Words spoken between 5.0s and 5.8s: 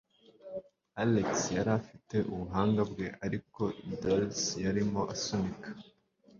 asunika.